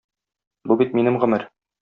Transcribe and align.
Бу 0.71 0.77
бит 0.81 0.97
минем 1.01 1.21
гомер. 1.25 1.47